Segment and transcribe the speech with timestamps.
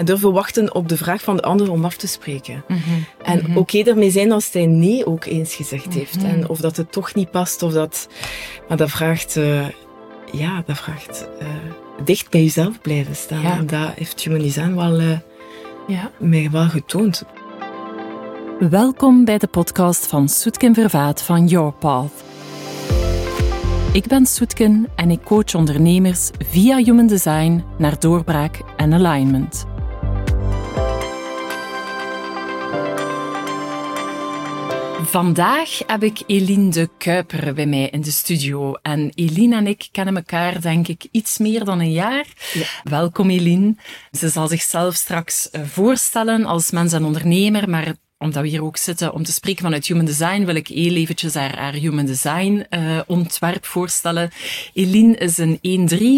[0.00, 2.64] En durven wachten op de vraag van de ander om af te spreken.
[2.68, 2.78] Mhm.
[3.22, 3.56] En Mhm.
[3.56, 6.16] oké ermee zijn als hij nee ook eens gezegd heeft.
[6.16, 6.26] Mhm.
[6.26, 8.08] En of dat het toch niet past, of dat...
[8.68, 9.36] Maar dat vraagt...
[9.36, 9.66] eh,
[10.32, 11.28] ja, dat vraagt...
[11.38, 11.46] eh,
[12.04, 13.40] dicht bij jezelf blijven staan.
[13.42, 13.56] Ja.
[13.56, 15.18] En dat heeft Human Design wel, eh,
[15.88, 16.10] Ja.
[16.18, 17.24] mij wel getoond.
[18.70, 22.12] Welkom bij de podcast van Soetken Vervaat van Your Path.
[23.92, 29.64] Ik ben Soetken en ik coach ondernemers via Human Design naar doorbraak en alignment.
[35.10, 38.72] Vandaag heb ik Eline de Kuiper bij mij in de studio.
[38.72, 42.26] En Eline en ik kennen elkaar, denk ik, iets meer dan een jaar.
[42.52, 42.66] Ja.
[42.82, 43.76] Welkom Eline.
[44.10, 48.76] Ze zal zichzelf straks eh, voorstellen als mens en ondernemer, maar omdat we hier ook
[48.76, 52.66] zitten om te spreken vanuit Human Design, wil ik heel eventjes haar, haar Human Design
[52.68, 54.30] eh, ontwerp voorstellen.
[54.74, 55.58] Eline is een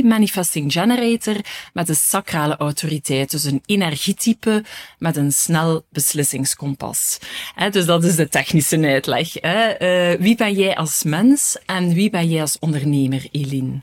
[0.03, 1.37] 1-3 Manifesting Generator
[1.73, 4.65] met een sacrale autoriteit, dus een energietype
[4.99, 7.19] met een snel beslissingskompas.
[7.55, 9.37] Hè, dus dat is de technische uitleg.
[9.37, 13.81] Eh, wie ben jij als mens en wie ben jij als ondernemer, Eline?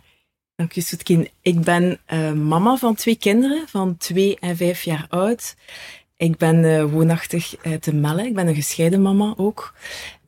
[0.60, 1.30] Dank je, Soetkin.
[1.42, 5.56] Ik ben eh, mama van twee kinderen, van twee en vijf jaar oud.
[6.20, 8.26] Ik ben eh, woonachtig uit de Melle.
[8.26, 9.74] Ik ben een gescheiden mama ook.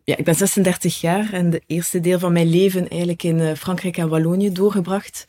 [0.03, 3.53] Ja, ik ben 36 jaar en de eerste deel van mijn leven eigenlijk in eh,
[3.56, 5.28] Frankrijk en Wallonië doorgebracht.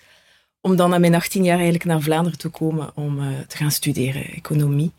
[0.60, 3.70] Om dan na mijn 18 jaar eigenlijk naar Vlaanderen te komen om eh, te gaan
[3.70, 4.92] studeren, economie.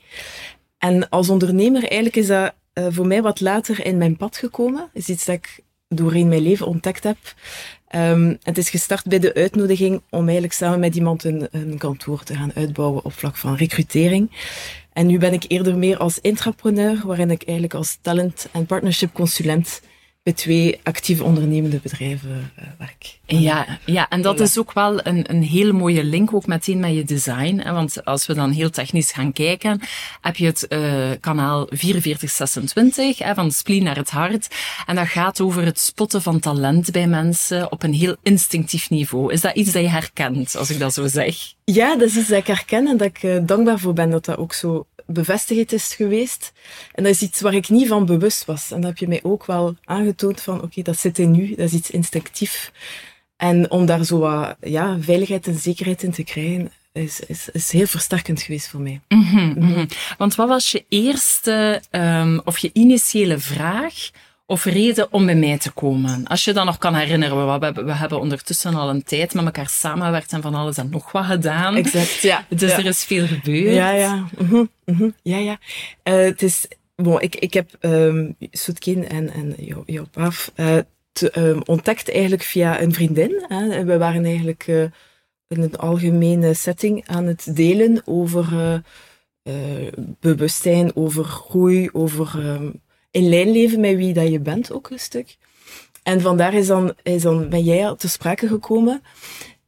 [0.77, 4.89] En als ondernemer eigenlijk is dat eh, voor mij wat later in mijn pad gekomen.
[4.93, 7.17] is iets dat ik doorheen mijn leven ontdekt heb.
[7.87, 12.23] Ehm, het is gestart bij de uitnodiging om eigenlijk samen met iemand een, een kantoor
[12.23, 14.31] te gaan uitbouwen op vlak van recrutering.
[14.93, 19.13] En nu ben ik eerder meer als intrapreneur, waarin ik eigenlijk als talent- en partnership
[19.13, 19.81] consulent
[20.23, 23.19] bij twee actieve ondernemende bedrijven eh, werk.
[23.25, 24.43] Ja, ja, en dat Ja.
[24.43, 27.59] is ook wel een, een hele mooie link ook meteen met je design.
[27.63, 29.81] Hè, want als we dan heel technisch gaan kijken,
[30.21, 34.47] heb je het eh, kanaal 4426 hè, van spleen naar het hart.
[34.85, 39.33] En dat gaat over het spotten van talent bij mensen op een heel instinctief niveau.
[39.33, 41.35] Is dat iets dat je herkent, als ik dat zo zeg?
[41.65, 44.25] Ja, dat is iets dat ik herken en dat ik eh, dankbaar voor ben dat
[44.25, 46.53] dat ook zo bevestigd is geweest.
[46.93, 48.71] En dat is iets waar ik niet van bewust was.
[48.71, 51.65] En dat heb je mij ook wel aangetoond van, oké, dat zit in nu, dat
[51.65, 52.71] is iets instinctief.
[53.37, 57.71] En om daar zo wat ja, veiligheid en zekerheid in te krijgen, is, is, is
[57.71, 59.01] heel versterkend geweest voor mij.
[59.07, 59.85] Mhm, mhm.
[60.17, 64.09] Want wat was je eerste ehm, of je initiële vraag
[64.45, 66.27] of reden om bij mij te komen?
[66.27, 69.33] Als je dat nog kan herinneren, we, we, hebben- we hebben ondertussen al een tijd
[69.33, 71.75] met elkaar samengewerkt en van alles en nog wat gedaan.
[71.75, 72.45] Exact, ja.
[72.49, 72.77] Dus ja.
[72.77, 73.73] er is veel gebeurd.
[73.75, 74.27] Ja, ja.
[74.37, 75.09] Mhm, mhm.
[75.21, 75.57] Ja, ja.
[76.03, 76.67] Eh, het is...
[76.95, 80.77] Bon, ik, ik heb um, Soetkin en, en Jo- Joop Af eh,
[81.11, 83.45] te, ehm, ontdekt eigenlijk via een vriendin.
[83.47, 83.83] Hè.
[83.85, 84.81] We waren eigenlijk eh,
[85.47, 88.81] in een algemene setting aan het delen over
[89.43, 89.53] eh,
[90.19, 92.69] bewustzijn, over groei, over ehm,
[93.13, 95.37] in lijn leven met wie dat je bent ook een stuk.
[96.03, 99.01] En vandaar is dan, is dan ben jij te sprake gekomen.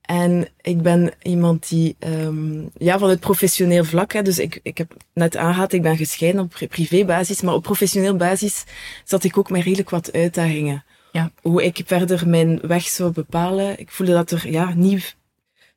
[0.01, 4.77] En ik ben iemand die, ehm, ja, van het professioneel vlak, hè, dus ik, ik
[4.77, 8.63] heb net aangehaald, ik ben gescheiden op pri- privébasis, maar op professioneel basis
[9.03, 10.83] zat ik ook met redelijk wat uitdagingen.
[11.11, 11.31] Ja.
[11.41, 13.79] Hoe ik verder mijn weg zou bepalen.
[13.79, 14.99] Ik voelde dat er, ja, nieuw,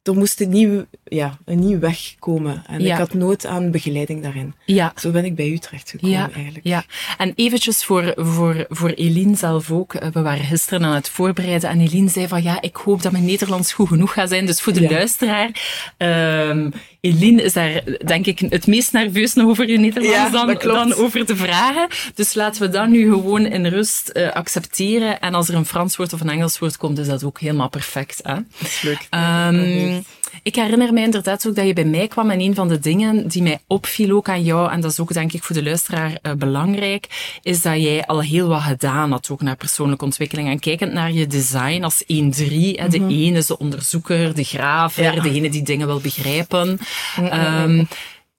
[0.02, 2.62] er moest een nieuw, ja, een nieuw weg komen.
[2.66, 2.92] En Ja.
[2.92, 4.54] ik had nood aan begeleiding daarin.
[4.64, 6.66] Ja, Zo ben ik bij u terechtgekomen Ja, eigenlijk.
[6.66, 6.84] ja.
[7.18, 9.94] En eventjes voor, voor, voor Eline zelf ook.
[9.94, 13.12] Eh, We waren gisteren aan het voorbereiden en Eline zei van ja, ik hoop dat
[13.12, 14.46] mijn Nederlands goed genoeg gaat zijn.
[14.46, 15.50] Dus voor de luisteraar,
[15.96, 16.70] ehm
[17.00, 21.26] Eline is daar denk ik het meest nerveus over je Nederlands Ja, dan, dan over
[21.26, 21.88] de vragen.
[22.14, 25.20] Dus laten we dat nu gewoon in rust eh, accepteren.
[25.20, 27.68] En als er een Frans woord of een Engels woord komt, is dat ook helemaal
[27.68, 28.20] perfect.
[28.22, 28.34] Hè?
[28.34, 29.06] Dat is leuk.
[29.10, 30.00] Ehm,
[30.42, 33.28] ik herinner mij inderdaad ook dat je bij mij kwam en een van de dingen
[33.28, 36.18] die mij opviel ook aan jou, en dat is ook denk ik voor de luisteraar
[36.22, 37.06] eh, belangrijk,
[37.42, 40.48] is dat jij al heel wat gedaan had ook naar persoonlijke ontwikkeling.
[40.48, 45.02] En kijkend naar je design als 1-3, hè, de een is de onderzoeker, de graver,
[45.02, 45.20] Ja.
[45.20, 46.78] degene die dingen wil begrijpen.
[47.16, 47.84] Ehm,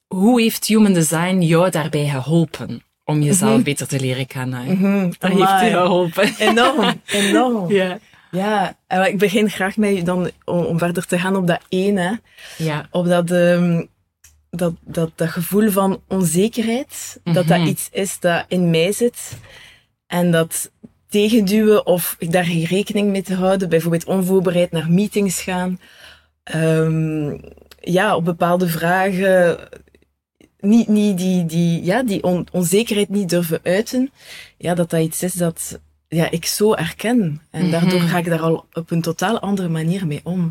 [0.06, 4.64] hoe heeft Human Design jou daarbij geholpen om jezelf beter te leren kennen?
[4.78, 6.34] Mhm, Dat heeft je geholpen.
[6.38, 7.72] Enorm, enorm.
[7.80, 7.98] Ja.
[8.30, 12.20] Ja, en ik begin graag met dan om, om verder te gaan op dat ene,
[12.58, 12.88] Ja.
[12.90, 13.84] op dat, ehm,
[14.50, 17.66] dat, dat, dat gevoel van onzekerheid, dat dat Mhm.
[17.66, 19.38] iets is dat in mij zit
[20.06, 20.70] en dat
[21.08, 25.80] tegenduwen of daar geen rekening mee te houden, bijvoorbeeld onvoorbereid naar meetings gaan,
[26.42, 27.36] Ehm,
[27.80, 29.58] ja, op bepaalde vragen
[30.60, 34.10] niet, niet die, die, ja, die on- onzekerheid niet durven uiten,
[34.58, 35.80] ja, dat dat iets is dat
[36.12, 37.40] ja, ik zo erken.
[37.50, 40.48] En daardoor ga ik daar al op een totaal andere manier mee om.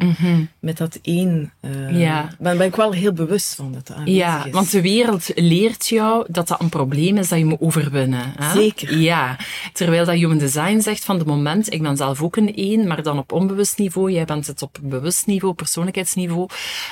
[0.59, 1.53] Met dat één.
[1.61, 2.29] Uh, ja.
[2.39, 3.93] ben, ben ik wel heel bewust van dat.
[4.05, 4.51] Ja, is.
[4.51, 8.33] want de wereld leert jou dat dat een probleem is dat je moet overwinnen.
[8.37, 8.51] Hè?
[8.51, 8.97] Zeker.
[8.97, 9.37] Ja.
[9.73, 13.03] Terwijl dat Human Design zegt van de moment, ik ben zelf ook een één, maar
[13.03, 16.47] dan op onbewust niveau, jij bent het op bewust niveau, persoonlijkheidsniveau,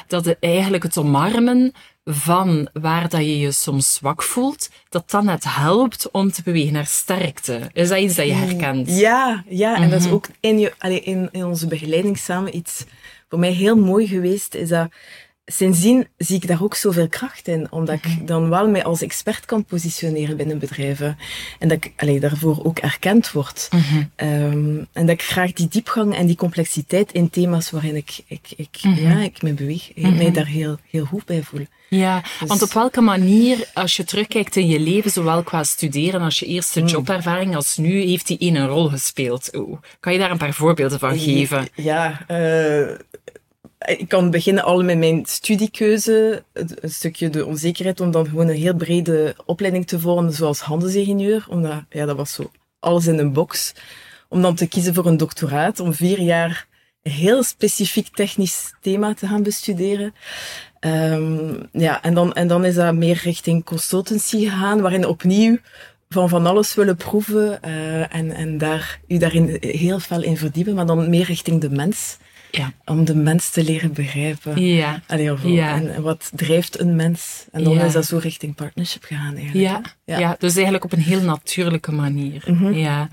[0.08, 1.74] dat de, eigenlijk het omarmen
[2.10, 6.74] van waar dat je je soms zwak voelt, dat dat net helpt om te bewegen
[6.74, 7.70] naar sterkte.
[7.74, 8.98] Is dat iets dat je herkent?
[8.98, 9.76] Ja, ja.
[9.76, 12.86] En dat is ook in, je, allee, in, in onze begeleiding samen iets
[13.30, 14.90] voor mij heel mooi geweest, is dat
[15.50, 19.46] sindsdien zie ik daar ook zoveel kracht in, omdat ik dan wel mij als expert
[19.46, 21.18] kan positioneren binnen bedrijven.
[21.60, 23.70] En dat ik allee, daarvoor ook erkend word.
[24.16, 28.48] Um, en dat ik graag die diepgang en die complexiteit in thema's waarin ik, ik,
[28.56, 31.66] ik, ja, ik me beweeg, mij daar heel, heel goed bij voel.
[31.90, 36.40] Ja, want op welke manier, als je terugkijkt in je leven, zowel qua studeren als
[36.40, 39.56] je eerste jobervaring als nu, heeft die een rol gespeeld?
[39.56, 39.78] Oeh.
[40.00, 41.68] Kan je daar een paar voorbeelden van geven?
[41.76, 42.90] Ja, uh,
[43.86, 48.56] ik kan beginnen al met mijn studiekeuze, een stukje de onzekerheid om dan gewoon een
[48.56, 53.34] heel brede opleiding te volgen, zoals handelsingenieur, omdat, ja, dat was zo alles in een
[53.34, 53.74] box.
[54.30, 56.68] Om dan te kiezen voor een doctoraat, om vier jaar
[57.04, 60.14] een heel specifiek technisch thema te gaan bestuderen.
[60.80, 65.58] Um, ja, en dan, en dan is dat meer richting consultancy gegaan, waarin opnieuw
[66.10, 70.76] van van alles willen proeven uh, en, en daar, u daarin heel veel in verdiepen,
[70.76, 72.18] maar dan meer richting de mens.
[72.52, 72.72] Ja.
[72.86, 74.62] Om de mens te leren begrijpen.
[74.66, 75.02] Ja.
[75.08, 75.76] Allee, of, Ja.
[75.76, 77.46] En, en wat drijft een mens?
[77.52, 77.84] En dan Ja.
[77.84, 79.68] is dat zo richting partnership gegaan eigenlijk.
[79.70, 80.20] Ja, Ja.
[80.20, 80.36] ja.
[80.40, 82.72] dus eigenlijk op een heel natuurlijke manier.
[82.74, 83.08] Ja.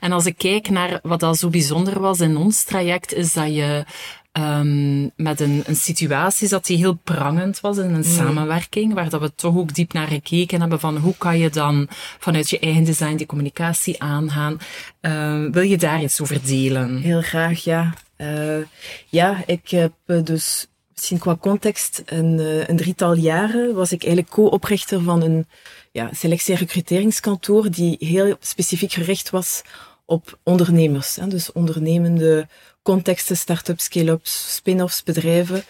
[0.00, 3.54] En als ik kijk naar wat al zo bijzonder was in ons traject, is dat
[3.54, 3.84] je
[4.32, 9.20] ehm, met een, een situatie zat die heel prangend was in een samenwerking, waar dat
[9.20, 11.88] we toch ook diep naar gekeken hebben van hoe kan je dan
[12.18, 14.58] vanuit je eigen design die communicatie aangaan.
[15.00, 16.96] Ehm, wil je daar iets over delen?
[17.00, 17.94] Heel graag, ja.
[18.20, 18.58] Eh,
[19.06, 24.02] ja, ik heb eh, dus misschien qua context een, eh, een drietal jaren was ik
[24.02, 25.46] eigenlijk co-oprichter van een
[25.92, 29.62] ja, selectie- en recruteringskantoor die heel specifiek gericht was
[30.04, 31.16] op ondernemers.
[31.16, 32.48] Hè, dus ondernemende
[32.82, 35.62] contexten, start-ups, scale-ups, spin-offs, bedrijven.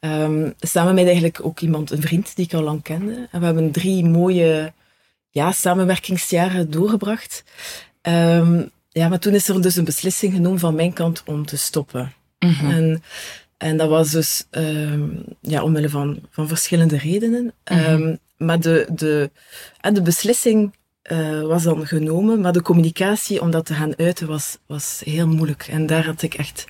[0.00, 3.28] Ehm, samen met eigenlijk ook iemand, een vriend die ik al lang kende.
[3.30, 4.72] En we hebben drie mooie
[5.30, 7.44] ja, samenwerkingsjaren doorgebracht.
[8.02, 11.56] Ehm, ja, maar toen is er dus een beslissing genomen van mijn kant om te
[11.56, 12.12] stoppen.
[12.38, 13.02] En,
[13.56, 15.08] en dat was dus ehm,
[15.40, 17.52] ja, omwille van, van verschillende redenen.
[17.64, 19.30] Ehm, maar de, de,
[19.80, 24.26] en de beslissing eh, was dan genomen, maar de communicatie om dat te gaan uiten
[24.26, 25.66] was, was heel moeilijk.
[25.70, 26.66] En daar had ik echt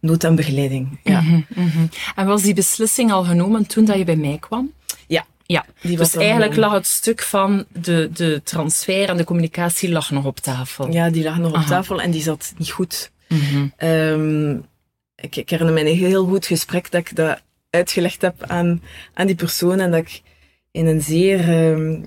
[0.00, 1.00] nood aan begeleiding.
[1.02, 1.20] Ja.
[1.20, 1.86] Mhm, mhm.
[2.14, 4.72] En was die beslissing al genomen toen dat je bij mij kwam?
[5.06, 5.26] Ja.
[5.50, 9.90] Ja, Die was dus eigenlijk lag het stuk van de, de transfer en de communicatie
[9.90, 10.92] lag nog op tafel.
[10.92, 13.10] ja, die lag nog op tafel en die zat niet goed.
[13.28, 13.66] Mhm.
[13.76, 14.50] Ehm,
[15.14, 18.82] ik, ik herinner me een heel goed gesprek dat ik dat uitgelegd heb aan,
[19.14, 20.22] aan die persoon en dat ik
[20.70, 22.02] in een zeer ehm,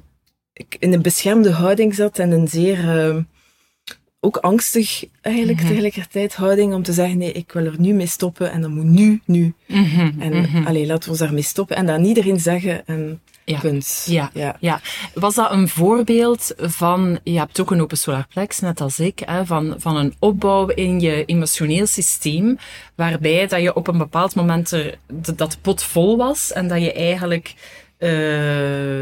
[0.54, 3.22] ik in een beschermde houding zat en een zeer ehm,
[4.20, 5.68] ook angstig eigenlijk Mhm.
[5.68, 8.86] tegelijkertijd houding om te zeggen nee, ik wil er nu mee stoppen en dat moet
[8.86, 9.54] nu, nu.
[9.68, 10.68] Mhm, En mhm.
[10.68, 13.60] allee, laten we ons daarmee stoppen en dat niet erin zeggen en Ja.
[13.60, 14.06] punt.
[14.10, 14.30] Ja.
[14.34, 14.56] ja.
[14.60, 14.82] Ja,
[15.14, 19.46] was dat een voorbeeld van, je hebt ook een open solarplex, net als ik, hè,
[19.46, 22.58] van, van een opbouw in je emotioneel systeem,
[22.96, 24.98] waarbij dat je op een bepaald moment er,
[25.36, 27.54] dat pot vol was en dat je eigenlijk
[27.98, 28.10] eh,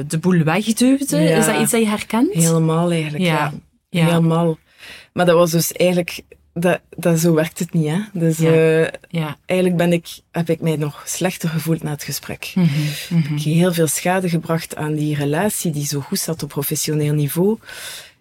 [0.07, 1.17] de boel wegduwde.
[1.17, 1.37] Ja.
[1.37, 2.33] Is dat iets dat je herkent?
[2.33, 3.53] Helemaal eigenlijk, ja.
[3.89, 4.05] Ja.
[4.05, 4.57] Helemaal.
[5.13, 6.21] Maar dat was dus eigenlijk,
[6.53, 7.99] dat, dat, zo werkt het niet, hè.
[8.13, 8.51] Dus Ja.
[8.51, 9.37] eh, Ja.
[9.45, 12.51] eigenlijk ben ik, heb ik mij nog slechter gevoeld na het gesprek.
[12.55, 12.67] Mhm,
[13.09, 13.35] mhm.
[13.35, 17.13] Ik heb heel veel schade gebracht aan die relatie die zo goed zat op professioneel
[17.13, 17.57] niveau.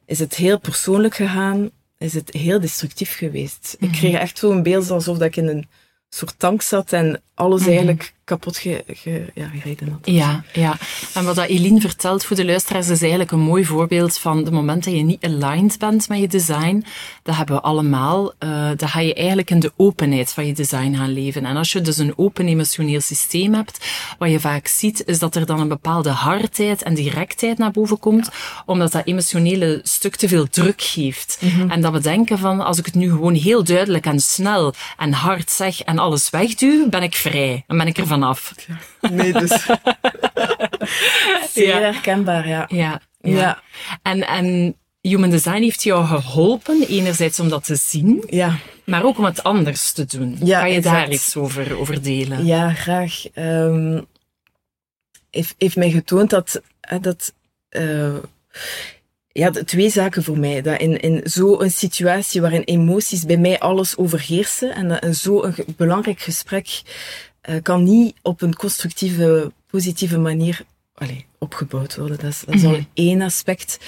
[0.06, 1.70] Is het heel persoonlijk gegaan?
[1.98, 3.76] Is het heel destructief geweest?
[3.78, 5.68] Ik kreeg echt zo'n beeld alsof dat ik in een
[6.08, 9.98] soort tank zat en alles eigenlijk kapot ge, ge- ja, gereden had.
[10.04, 10.76] Ja, ja.
[11.14, 14.50] En wat dat Eline vertelt voor de luisteraars is eigenlijk een mooi voorbeeld van de
[14.50, 16.84] moment dat je niet aligned bent met je design.
[17.22, 18.32] Dat hebben we allemaal.
[18.38, 21.44] eh dan ga je eigenlijk in de openheid van je design gaan leven.
[21.46, 23.86] En als je dus een open emotioneel systeem hebt,
[24.18, 27.98] wat je vaak ziet, is dat er dan een bepaalde hardheid en directheid naar boven
[27.98, 28.28] komt,
[28.66, 31.38] omdat dat emotionele stuk te veel druk geeft.
[31.68, 35.12] En dat we denken van, als ik het nu gewoon heel duidelijk en snel en
[35.12, 37.64] hard zeg en alles wegduw, ben ik vrij.
[37.66, 38.54] Dan ben ik er vanaf.
[39.00, 39.50] Nee, dus...
[41.52, 41.78] Zeer Ja.
[41.80, 42.64] herkenbaar, ja.
[42.68, 43.30] Ja, Ja.
[43.36, 43.62] ja.
[44.02, 49.18] En, en Human Design heeft jou geholpen, enerzijds om dat te zien, Ja, maar ook
[49.18, 50.36] om het anders te doen.
[50.42, 52.44] Ja, kan je daar iets over, over delen?
[52.44, 53.26] ja graag.
[53.32, 54.00] Ehm
[55.30, 56.62] heeft, heeft mij getoond dat,
[57.00, 57.32] dat
[57.68, 58.16] eh,
[59.32, 60.62] ja, twee zaken voor mij.
[60.62, 66.20] Dat in, in zo'n situatie waarin emoties bij mij alles overheersen en dat zo'n belangrijk
[66.20, 66.90] gesprek uh,
[67.62, 70.64] kan niet op een constructieve, positieve manier
[71.00, 72.18] allez, opgebouwd worden.
[72.18, 72.82] Dat is, dat is al mhm.
[72.94, 73.78] één aspect.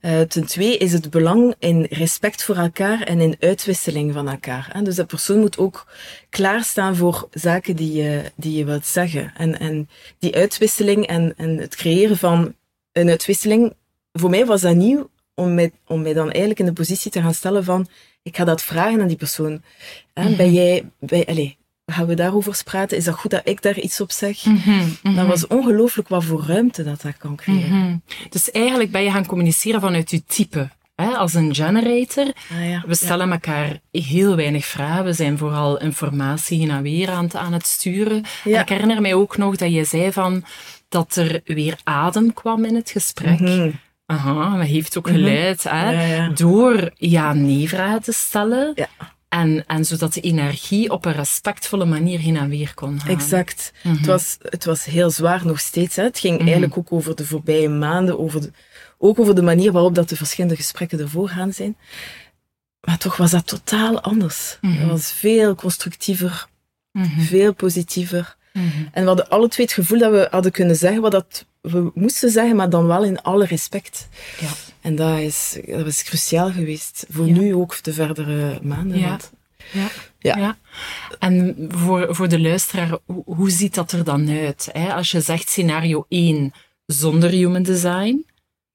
[0.00, 4.68] Uh, ten tweede is het belang in respect voor elkaar en in uitwisseling van elkaar.
[4.72, 4.82] Hè?
[4.82, 5.86] Dus dat persoon moet ook
[6.28, 9.32] klaarstaan voor zaken die je, die je wilt zeggen.
[9.36, 9.88] En, en
[10.18, 12.54] die uitwisseling en, en het creëren van
[12.92, 13.74] een uitwisseling,
[14.12, 17.22] voor mij was dat nieuw om mij, om mij dan eigenlijk in de positie te
[17.22, 17.88] gaan stellen van,
[18.22, 19.62] ik ga dat vragen aan die persoon.
[20.14, 20.36] Hè?
[20.36, 20.54] Ben mhm.
[20.54, 21.54] jij, bij, allez,
[21.92, 22.96] gaan we daarover praten?
[22.96, 24.44] Is dat goed dat ik daar iets op zeg?
[24.44, 27.78] Mm Dat was ongelooflijk wat voor ruimte dat dat kan creëren.
[27.78, 27.96] Mhm.
[28.28, 30.68] Dus eigenlijk ben je gaan communiceren vanuit je type.
[30.94, 31.06] Hè?
[31.06, 32.32] Als een generator.
[32.52, 32.84] Ah, ja.
[32.86, 35.04] We stellen elkaar heel weinig vragen.
[35.04, 38.24] We zijn vooral informatie heen en weer aan, aan het sturen.
[38.44, 40.44] ik herinner mij ook nog dat je zei van
[40.88, 43.40] dat er weer adem kwam in het gesprek.
[43.40, 43.70] Mhm.
[44.06, 45.14] Aha, dat heeft ook mhm.
[45.14, 48.74] geleid hè, door ja-nee-vragen te stellen.
[49.28, 53.08] En, en zodat de energie op een respectvolle manier heen en weer kon gaan.
[53.08, 53.72] Exact.
[53.82, 54.06] het, mhm.
[54.06, 55.96] was, het was heel zwaar nog steeds.
[55.96, 56.02] Hè.
[56.02, 56.42] Het ging mhm.
[56.42, 58.52] eigenlijk ook over de voorbije maanden, over de,
[58.98, 61.76] ook over de manier waarop dat de verschillende gesprekken ervoor gaan zijn.
[62.80, 64.58] Maar toch was dat totaal anders.
[64.60, 64.86] Het mhm.
[64.86, 66.46] was veel constructiever,
[67.18, 68.36] veel positiever.
[68.92, 71.90] En we hadden alle twee het gevoel dat we hadden kunnen zeggen wat dat we
[71.94, 74.08] moesten zeggen, maar dan wel in alle respect.
[74.40, 74.48] Ja.
[74.80, 77.06] En dat is, dat is cruciaal geweest.
[77.08, 78.98] Voor nu ook de verdere maanden.
[78.98, 79.18] Ja.
[79.72, 79.88] Ja.
[80.18, 80.36] ja.
[80.36, 80.56] ja.
[81.18, 84.68] En voor, voor de luisteraar, hoe, hoe ziet dat er dan uit?
[84.72, 84.94] Hè?
[84.94, 86.52] Als je zegt scenario 1
[86.86, 88.26] zonder human design,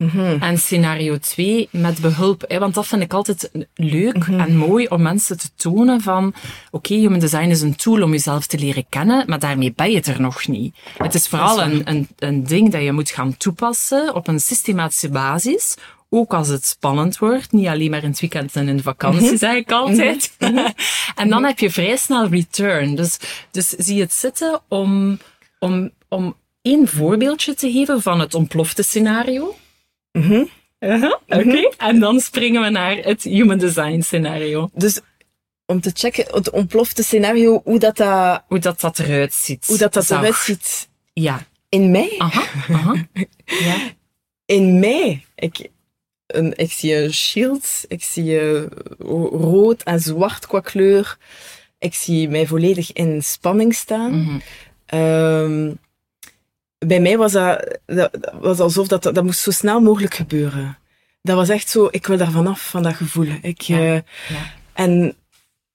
[0.04, 0.38] Mhm.
[0.42, 2.44] En scenario 2 met behulp.
[2.48, 4.40] Hè, want dat vind ik altijd leuk mhm.
[4.40, 6.36] en mooi om mensen te tonen van oké,
[6.72, 9.96] okay, human design is een tool om jezelf te leren kennen, maar daarmee ben je
[9.96, 10.76] het er nog niet.
[10.98, 15.10] Het is vooral een, een, een ding dat je moet gaan toepassen op een systematische
[15.10, 15.76] basis.
[16.10, 19.28] Ook als het spannend wordt, niet alleen maar in het weekend en in de vakantie,
[19.28, 19.38] mhm.
[19.38, 20.36] zeg ik altijd.
[21.16, 22.96] en dan heb je vrij snel return.
[22.96, 23.18] Dus,
[23.52, 25.20] dus zie het zitten om,
[25.60, 29.56] om, om één voorbeeldje te geven van het ontplofte scenario.
[30.14, 30.50] Mm
[31.28, 34.70] Oké, en dan springen we naar het human design scenario.
[34.74, 35.02] Dus
[35.66, 39.66] om te checken, het ontplofte scenario, hoe dat, dat, hoe dat, dat eruit ziet.
[39.66, 40.90] Hoe dat, dat eruit ziet.
[41.14, 41.46] Ja.
[41.70, 42.16] In mij?
[42.18, 42.44] Aha,
[42.74, 43.08] aha.
[43.68, 43.76] ja.
[44.46, 45.26] In mij?
[45.36, 45.70] Ik,
[46.28, 48.60] een, ik zie een shield, ik zie
[49.30, 51.18] rood en zwart qua kleur.
[51.80, 54.14] Ik zie mij volledig in spanning staan.
[54.14, 54.42] Mm
[56.88, 60.78] bij mij was dat, dat was alsof dat, dat, moest zo snel mogelijk gebeuren.
[61.22, 63.28] Dat was echt zo, ik wil daar vanaf, van dat gevoel.
[63.42, 63.94] Ik, ja, uh,
[64.30, 64.52] ja.
[64.74, 65.16] En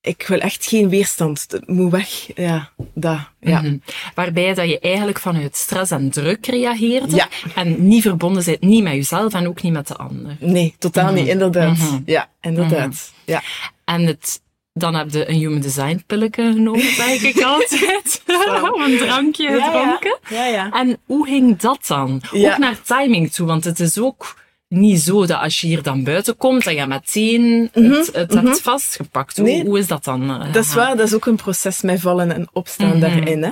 [0.00, 1.44] ik wil echt geen weerstand.
[1.48, 2.36] Het moet weg.
[2.36, 3.18] Ja, dat.
[3.40, 3.60] Ja.
[3.60, 3.82] Mm -hmm.
[4.14, 7.16] Waarbij dat je eigenlijk vanuit stress en druk reageerde.
[7.16, 7.28] Ja.
[7.54, 10.36] En niet verbonden bent, niet met jezelf en ook niet met de ander.
[10.40, 11.18] Nee, totaal mm -hmm.
[11.18, 11.76] niet, inderdaad.
[11.76, 12.02] Mm -hmm.
[12.06, 13.12] Ja, inderdaad.
[13.24, 13.42] Ja.
[13.84, 14.40] En het
[14.78, 18.22] dan heb je een human design pilletje genomen, zeg ik altijd.
[18.74, 20.18] Om een drankje ja, gedronken.
[20.28, 20.44] Ja.
[20.46, 22.22] Ja, en hoe ging dat dan?
[22.32, 24.36] Ook naar timing toe, want het is ook
[24.68, 28.14] niet zo dat als je hier dan buiten komt, dat je meteen het, mhm, het
[28.14, 28.54] hebt mhm.
[28.54, 29.36] vastgepakt.
[29.36, 30.30] Hoe, hoe, is dat dan?
[30.30, 33.42] Uh, dat is waar, dat is ook een proces met vallen en opstaan mm daarin.
[33.42, 33.50] Hè?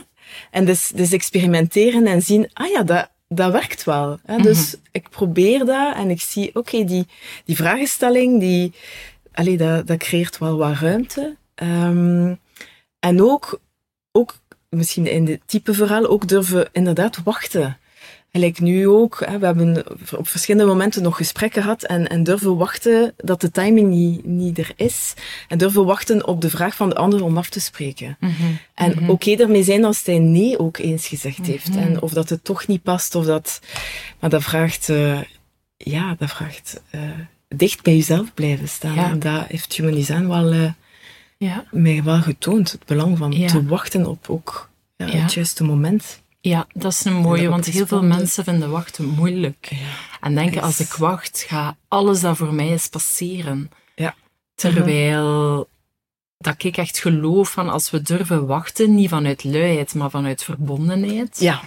[0.51, 4.19] En dus, dus experimenteren en zien, ah ja, dat, dat werkt wel.
[4.25, 4.37] Hè?
[4.37, 4.81] Dus mhm.
[4.93, 7.07] ik probeer dat en ik zie, oké, die,
[7.45, 8.73] die vragenstelling, die,
[9.37, 11.37] allee, dat, dat creëert wel wat ruimte.
[11.63, 12.39] Um,
[12.99, 13.61] en ook,
[14.13, 14.35] ook,
[14.69, 17.79] misschien in dit type verhaal, ook durven inderdaad wachten.
[18.33, 19.85] Gelijk nu ook, hè, we hebben
[20.17, 24.59] op verschillende momenten nog gesprekken gehad en, en durven wachten dat de timing niet, niet
[24.59, 25.15] er is.
[25.49, 28.17] En durven wachten op de vraag van de ander om af te spreken.
[28.21, 28.59] Mm -hmm.
[28.75, 29.11] En mm -hmm.
[29.11, 31.53] oké okay ermee zijn als hij nee ook eens gezegd mm -hmm.
[31.53, 31.77] heeft.
[31.77, 33.61] En of dat het toch niet past, of dat...
[34.21, 34.89] Maar dat vraagt...
[34.89, 35.21] Uh,
[35.77, 36.83] ja, dat vraagt...
[36.95, 37.01] Uh,
[37.57, 38.97] dicht bij jezelf blijven staan.
[38.99, 40.71] En dat heeft Human Design wel uh,
[41.37, 41.65] ja.
[41.71, 42.73] mij wel getoond.
[42.73, 46.23] Het belang van te wachten op ook het juiste moment.
[46.41, 49.71] Ja, dat is een mooie, want heel veel mensen vinden wachten moeilijk.
[50.21, 53.71] En denken, als ik wacht, gaat alles dat voor mij is passeren.
[53.95, 54.15] Ja.
[54.55, 55.69] Terwijl
[56.39, 61.41] dat ik echt geloof van als we durven wachten, niet vanuit luiheid, maar vanuit verbondenheid.
[61.41, 61.61] Ja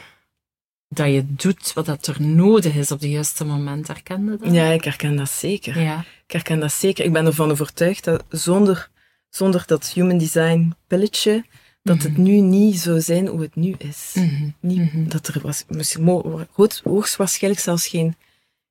[0.89, 3.87] dat je doet wat dat er nodig is op het juiste moment.
[3.87, 4.53] Herkende dat?
[4.53, 5.81] Ja, ik herken dat zeker.
[5.81, 5.99] Ja.
[5.99, 7.05] Ik herken dat zeker.
[7.05, 8.89] Ik ben ervan overtuigd dat zonder,
[9.29, 11.45] zonder dat human design pilletje,
[11.83, 12.21] dat het mhm.
[12.21, 14.11] nu niet zou zijn hoe het nu is.
[14.13, 15.07] Mm Niet, mhm.
[15.07, 16.23] Dat er was, misschien
[16.83, 18.15] hoogstwaarschijnlijk zelfs geen,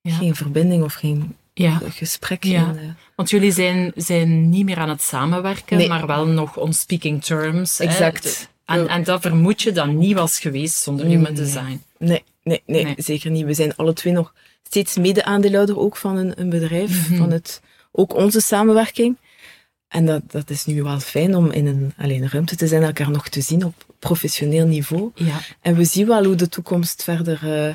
[0.03, 1.81] geen verbinding of geen ja.
[1.89, 2.45] gesprek.
[2.45, 2.75] Ja.
[3.17, 7.81] Want jullie zijn, zijn niet meer aan het samenwerken, maar wel nog on speaking terms.
[7.81, 8.49] Exact.
[8.69, 11.43] En, en dat vermoed je dan niet was geweest zonder human Nee.
[11.43, 11.83] design.
[11.99, 12.95] Nee, nee, nee, Nee.
[12.97, 13.45] zeker niet.
[13.45, 17.19] We zijn alle twee nog steeds mede-aandeelhouder ook van een, een bedrijf, Mhm.
[17.19, 17.61] van het,
[17.93, 19.17] ook onze samenwerking.
[19.89, 22.83] En dat, dat is nu wel fijn om in een, alleen een ruimte te zijn,
[22.83, 25.11] elkaar nog te zien op professioneel niveau.
[25.15, 25.41] Ja.
[25.61, 27.75] En we zien wel hoe de toekomst verder, eh,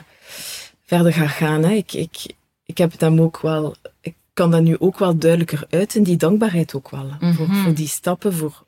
[0.86, 1.64] verder gaat gaan.
[1.64, 1.72] Hè.
[1.74, 2.18] Ik, ik,
[2.66, 6.76] ik heb hem ook wel, ik kan dat nu ook wel duidelijker uiten, die dankbaarheid
[6.76, 7.10] ook wel.
[7.20, 7.64] voor, Mhm.
[7.64, 8.63] voor die stappen, voor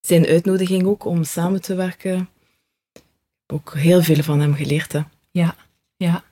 [0.00, 2.28] zijn uitnodiging ook om samen te werken.
[3.46, 4.92] Ook heel veel van hem geleerd.
[4.92, 5.00] Hè.
[5.30, 5.54] Ja,
[5.96, 6.22] ja.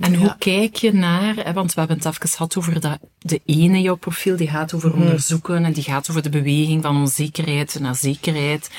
[0.00, 0.18] En Ja.
[0.18, 3.80] hoe kijk je naar, hè, want we hebben het even gehad over dat, de ene
[3.80, 5.00] jouw profiel, die gaat over Mhm.
[5.00, 8.70] onderzoeken en die gaat over de beweging van onzekerheid naar zekerheid.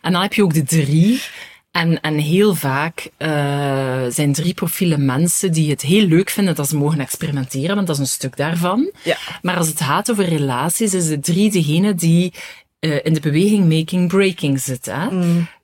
[0.00, 1.22] En dan heb je ook de drie.
[1.70, 3.30] En, en heel vaak eh,
[4.08, 7.96] zijn drie profielen mensen die het heel leuk vinden dat ze mogen experimenteren, want dat
[7.96, 8.90] is een stuk daarvan.
[9.04, 9.16] Ja.
[9.42, 12.32] Maar als het gaat over relaties, is de drie degene die
[12.80, 14.86] eh, in de beweging making breaking zit.
[14.86, 15.06] Hè?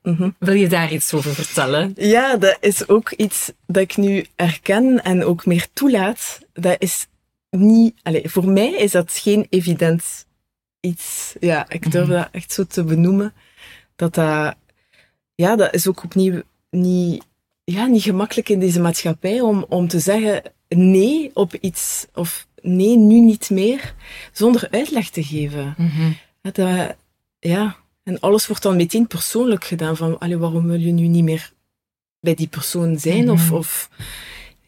[0.02, 0.30] Mhm.
[0.38, 1.92] Wil je daar iets over vertellen?
[1.96, 6.38] Ja, dat is ook iets dat ik nu erken en ook meer toelaat.
[6.52, 7.06] Dat is
[7.50, 10.26] niet, allez, voor mij is dat geen evident
[10.80, 11.34] iets.
[11.40, 12.16] Ja, ik durf Mhm.
[12.16, 13.32] dat echt zo te benoemen.
[13.96, 14.54] Dat dat,
[15.34, 17.24] ja, dat is ook opnieuw niet,
[17.64, 22.96] ja, niet gemakkelijk in deze maatschappij om, om te zeggen nee op iets of nee,
[22.96, 23.94] nu niet meer,
[24.32, 25.74] zonder uitleg te geven.
[25.78, 26.10] Mhm.
[26.42, 26.96] Dat,
[27.48, 29.96] ja, en alles wordt dan meteen persoonlijk gedaan.
[29.96, 31.52] Van, allee, waarom wil je nu niet meer
[32.20, 33.30] bij die persoon zijn?
[33.30, 33.54] Of, Mhm.
[33.54, 33.90] of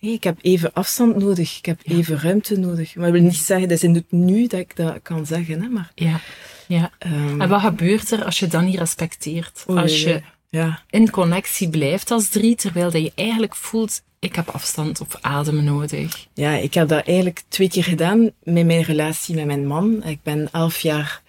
[0.01, 1.97] nee, ik heb even afstand nodig, ik heb Ja.
[1.97, 2.95] even ruimte nodig.
[2.95, 5.63] Maar dat wil niet zeggen, dat is in het nu dat ik dat kan zeggen.
[5.63, 6.21] Hè, maar, Ja,
[6.67, 6.91] ja.
[6.99, 9.65] ehm, En wat gebeurt er als je dat niet respecteert?
[9.67, 10.23] Als je.
[10.51, 15.09] Ja, in connectie blijft als drie, terwijl dat je eigenlijk voelt, ik heb afstand of
[15.21, 16.27] adem nodig.
[16.35, 20.03] ja, ik heb dat eigenlijk twee keer gedaan met mijn relatie met mijn man.
[20.05, 21.23] Ik ben elf jaar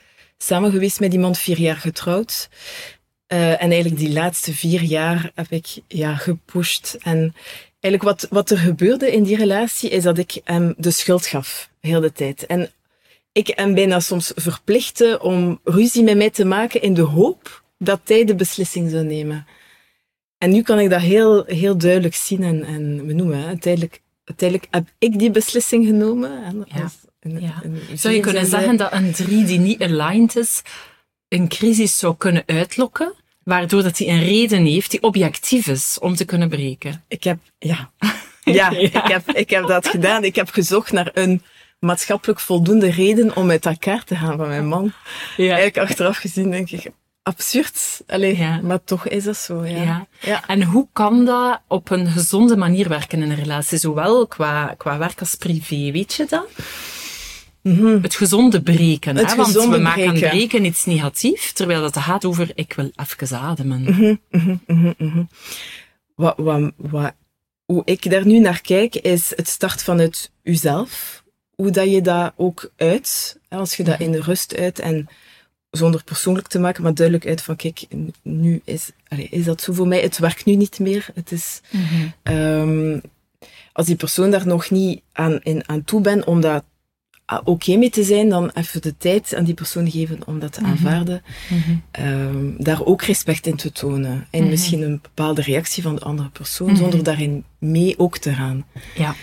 [0.44, 2.50] samen geweest met iemand, vier jaar getrouwd.
[3.28, 6.98] Eh, en eigenlijk die laatste vier jaar heb ik ja, gepusht.
[7.02, 7.36] En
[7.80, 11.70] eigenlijk wat, wat er gebeurde in die relatie, is dat ik hem de schuld gaf,
[11.80, 12.46] heel de tijd.
[12.46, 12.72] En
[13.32, 18.00] ik hem bijna soms verplichtte om ruzie met mij te maken in de hoop dat
[18.04, 19.48] hij de beslissing zou nemen.
[20.38, 23.46] En nu kan ik dat heel, heel duidelijk zien en, en benoemen.
[23.46, 26.44] Uiteindelijk, uiteindelijk heb ik die beslissing genomen.
[26.44, 26.84] En Ja.
[26.84, 27.62] als een- Ja.
[27.64, 30.62] een Zou je kunnen zeggen dat een drie die niet aligned is,
[31.28, 36.16] een crisis zou kunnen uitlokken, waardoor dat hij een reden heeft die objectief is om
[36.16, 37.04] te kunnen breken?
[37.08, 37.92] Ik heb, ja.
[38.44, 40.24] Ja, Ik, heb, ik heb dat gedaan.
[40.24, 41.44] Ik heb gezocht naar een
[41.80, 44.92] maatschappelijk voldoende reden om uit elkaar te gaan van mijn man.
[45.38, 45.46] Ja.
[45.56, 46.92] Eigenlijk achteraf gezien denk ik,
[47.24, 48.02] absurd.
[48.08, 48.60] Allee, Ja.
[48.64, 49.84] maar toch is dat zo, ja.
[49.84, 50.08] Ja.
[50.22, 50.48] Ja.
[50.48, 54.98] En hoe kan dat op een gezonde manier werken in een relatie, zowel qua, qua
[54.98, 55.92] werk als privé?
[55.92, 56.48] Weet je dat?
[57.62, 58.02] Mhm.
[58.02, 59.16] Het gezonde breken.
[59.16, 59.36] Het hè?
[59.36, 60.30] Want gezonde we maken breken.
[60.30, 63.82] breken iets negatief, terwijl dat gaat over ik wil even ademen.
[64.30, 65.24] Mhm, mhm.
[66.16, 67.14] Wat, wat, wat,
[67.66, 71.24] hoe ik daar nu naar kijk, is het start vanuit uzelf.
[71.56, 75.08] Hoe dat je dat ook uit, hè, als je dat in de rust uit en
[75.70, 77.86] zonder persoonlijk te maken, maar duidelijk uit van kijk,
[78.22, 81.08] nu is, allee, is dat zo voor mij, het werkt nu niet meer.
[81.14, 81.62] Het is,
[82.24, 83.00] ehm,
[83.74, 86.62] als die persoon daar nog niet aan, in, aan toe bent om daar
[87.30, 90.54] ah, oké mee te zijn, dan even de tijd aan die persoon geven om dat
[90.54, 90.70] te Mhm.
[90.70, 91.76] aanvaarden Mhm.
[91.92, 94.28] ehm, daar ook respect in te tonen.
[94.30, 94.50] En Mhm.
[94.50, 98.66] misschien een bepaalde reactie van de andere persoon, zonder daarin mee ook te gaan.
[98.96, 99.16] Ja.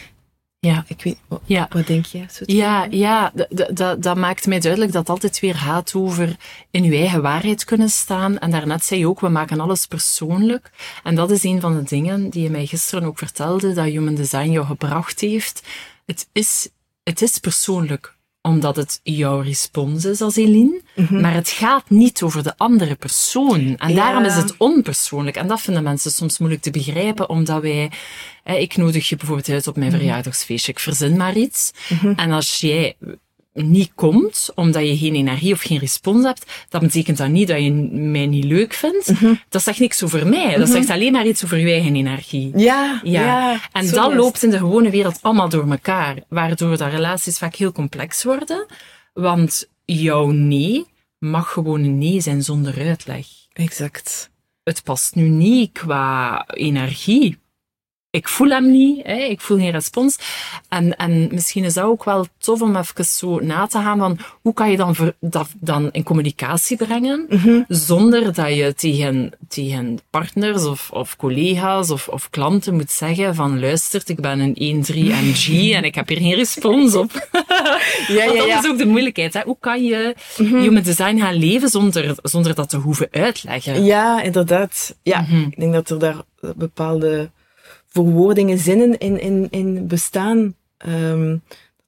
[0.58, 0.84] Ja.
[0.88, 1.66] Ik weet, wat, Ja.
[1.70, 2.26] wat denk jij?
[2.30, 2.56] Sophie?
[2.56, 3.32] Ja, ja
[3.98, 6.36] dat maakt mij duidelijk dat het altijd weer gaat over
[6.70, 8.38] in je eigen waarheid kunnen staan.
[8.38, 10.70] En daarnet zei je ook, we maken alles persoonlijk.
[11.04, 14.14] En dat is een van de dingen die je mij gisteren ook vertelde, dat Human
[14.14, 15.62] Design jou gebracht heeft.
[16.06, 16.68] Het is,
[17.08, 22.42] het is persoonlijk omdat het jouw respons is als Eline, maar het gaat niet over
[22.42, 23.76] de andere persoon.
[23.76, 23.94] En Ja.
[23.94, 25.36] daarom is het onpersoonlijk.
[25.36, 27.90] En dat vinden mensen soms moeilijk te begrijpen, omdat wij...
[28.42, 31.72] Hè, ik nodig je bijvoorbeeld uit op mijn verjaardagsfeestje, ik verzin maar iets.
[32.16, 32.96] En als jij
[33.56, 37.62] niet komt, omdat je geen energie of geen respons hebt, dan betekent dat niet dat
[37.62, 39.12] je mij niet leuk vindt.
[39.48, 40.56] Dat zegt niks over mij.
[40.56, 42.50] Dat zegt alleen maar iets over je eigen energie.
[42.56, 43.52] Ja, Ja, ja.
[43.72, 44.16] en dat juist.
[44.16, 48.66] loopt in de gewone wereld allemaal door elkaar, waardoor dat relaties vaak heel complex worden.
[49.12, 50.84] Want jouw nee
[51.18, 53.26] mag gewoon een nee zijn zonder uitleg.
[53.52, 54.30] Exact.
[54.64, 57.38] Het past nu niet qua energie.
[58.16, 59.14] Ik voel hem niet, hè?
[59.16, 60.18] ik voel geen respons.
[60.68, 64.18] En, en misschien is dat ook wel tof om even zo na te gaan van
[64.42, 67.62] hoe kan je dan ver- dat dan in communicatie brengen, Mhm.
[67.68, 73.60] zonder dat je tegen, tegen partners of, of collega's of, of klanten moet zeggen van
[73.60, 77.10] luistert, ik ben een 1-3 NG en ik heb hier geen respons op.
[77.32, 78.58] ja, Want ja, dat ja.
[78.58, 79.34] is ook de moeilijkheid.
[79.34, 79.40] Hè?
[79.44, 83.84] Hoe kan je human design gaan leven zonder, zonder dat te hoeven uitleggen?
[83.84, 84.96] Ja, inderdaad.
[85.02, 85.40] Ja, Mhm.
[85.40, 86.16] ik denk dat er daar
[86.56, 87.30] bepaalde
[88.04, 90.54] verwoordingen, zinnen in, in, in bestaan.
[90.76, 91.36] ehm,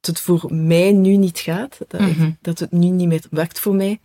[0.00, 1.78] dat het voor mij nu niet gaat.
[1.88, 2.30] Dat, ik- Mhm.
[2.40, 4.00] dat het nu niet meer werkt voor mij.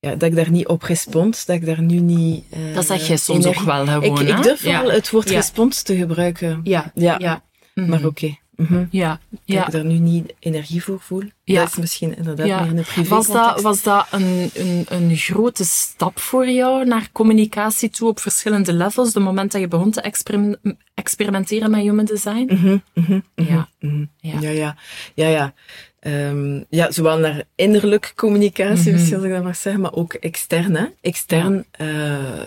[0.00, 2.44] Ja, dat ik daar niet op respons, dat ik daar nu niet...
[2.50, 4.82] eh, Dat zeg jij soms energie- ook wel gewoon, Ik, ik durf Ja.
[4.82, 5.34] wel het woord Ja.
[5.36, 6.60] respons te gebruiken.
[6.64, 7.42] Ja, Ja, ja.
[7.74, 7.88] Mhm.
[7.88, 8.36] maar oké.
[8.58, 8.84] Mhm.
[8.90, 9.66] Ja, Dat ja.
[9.66, 11.22] ik daar nu niet energie voor voel.
[11.44, 11.60] Ja.
[11.60, 12.60] Dat is misschien inderdaad Ja.
[12.60, 16.84] meer in een privé Was dat, was dat een, een, een grote stap voor jou
[16.84, 19.12] naar communicatie toe op verschillende levels?
[19.12, 20.56] De moment dat je begon te experim-
[20.94, 22.44] experimenteren met human design?
[22.54, 23.68] Mhm, mhm, Ja.
[23.78, 24.40] Ja.
[24.40, 24.76] Ja, ja.
[25.14, 25.54] Ja, ja.
[26.00, 30.76] Ehm, ja, zowel naar innerlijke communicatie, misschien als ik dat mag zeggen, maar ook extern.
[30.76, 30.84] Hè?
[31.00, 32.46] Extern, ja.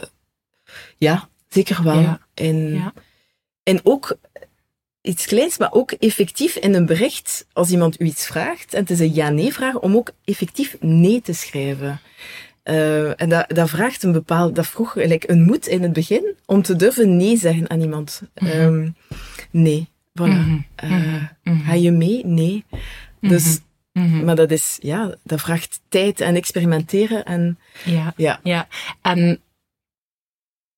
[0.98, 2.18] ja, zeker wel.
[2.34, 2.94] En,
[3.64, 4.18] en ook
[5.02, 8.90] iets kleins, maar ook effectief in een bericht, als iemand u iets vraagt, en het
[8.90, 12.00] is een ja-nee-vraag, om ook effectief nee te schrijven.
[12.64, 16.36] Eh, en dat, dat vraagt een bepaald, dat vroeg gelijk een moed in het begin
[16.46, 18.22] om te durven nee zeggen aan iemand.
[18.34, 18.90] Ehm,
[19.52, 19.88] nee,
[20.20, 20.24] voilà.
[20.24, 20.58] Mhm.
[20.76, 21.60] Eh, Mhm.
[21.66, 22.26] Ga je mee?
[22.26, 22.66] Nee.
[23.22, 23.60] Dus,
[23.94, 24.26] Mhm.
[24.26, 28.68] maar dat is, ja, dat vraagt tijd en experimenteren en Ja, ja, ja.
[29.02, 29.40] En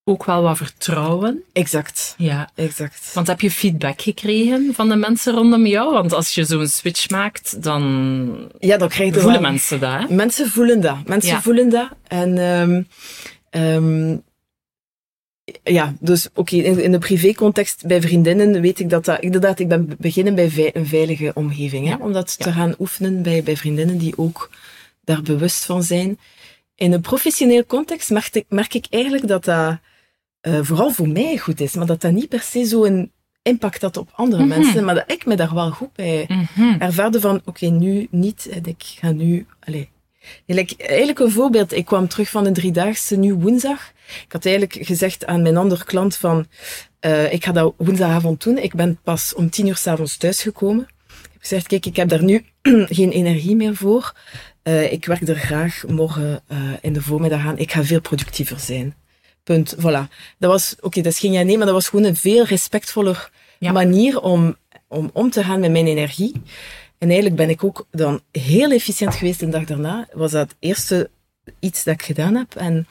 [0.06, 1.42] ook wel wat vertrouwen.
[1.52, 2.50] exact, Ja.
[2.54, 3.10] exact.
[3.14, 5.92] Want heb je feedback gekregen van de mensen rondom jou?
[5.92, 9.92] Want als je zo'n switch maakt, dan Ja, dan krijg je voelen wel- mensen dat.
[10.08, 10.14] hè?
[10.14, 11.06] Mensen voelen dat.
[11.06, 11.42] Mensen Ja.
[11.42, 11.88] voelen dat.
[12.08, 12.82] En ehm,
[13.50, 14.16] ehm,
[15.62, 19.20] ja, dus oké, in, in de privécontext bij vriendinnen weet ik dat dat...
[19.20, 21.84] Inderdaad, ik ben beginnen bij een veilige omgeving.
[21.86, 21.98] Hè, Ja.
[22.00, 22.44] om dat Ja.
[22.44, 24.50] te gaan oefenen bij, bij vriendinnen die ook
[25.04, 26.18] daar bewust van zijn.
[26.74, 29.78] In een professioneel context merk ik, merk ik eigenlijk dat dat
[30.44, 33.96] eh, vooral voor mij goed is, maar dat dat niet per se zo'n impact had
[33.96, 34.58] op andere Mhm.
[34.58, 36.74] mensen, maar dat ik me daar wel goed bij Mhm.
[36.78, 39.84] ervaarde van, oké, nu niet, en ik ga nu, allez.
[40.46, 43.92] Eigenlijk, eigenlijk een voorbeeld, ik kwam terug van een driedaagse, nu woensdag.
[44.24, 46.46] Ik had eigenlijk gezegd aan mijn andere klant van,
[47.00, 48.58] eh, ik ga dat woensdagavond doen.
[48.58, 50.82] Ik ben pas om tien uur s'avonds thuisgekomen.
[51.08, 52.44] Ik heb gezegd, kijk, ik heb daar nu
[52.98, 54.12] geen energie meer voor.
[54.62, 56.42] Eh, ik werk er graag morgen
[56.80, 57.58] in de voormiddag aan.
[57.58, 58.94] Ik ga veel productiever zijn.
[59.44, 59.74] Punt.
[59.78, 60.08] Voilà.
[60.38, 63.72] Dat was, oké, dat geen ja nee, maar dat was gewoon een veel respectvoller Ja.
[63.72, 64.56] manier om,
[64.88, 66.32] om om te gaan met mijn energie.
[66.98, 70.06] En eigenlijk ben ik ook dan heel efficiënt geweest de dag daarna.
[70.12, 71.10] Was dat het eerste
[71.60, 72.54] iets dat ik gedaan heb.
[72.54, 72.86] En